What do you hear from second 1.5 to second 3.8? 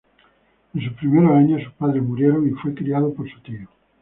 sus padres murieron y fue criado por su tío.